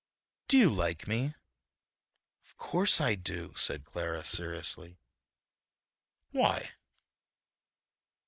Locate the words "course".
2.57-2.99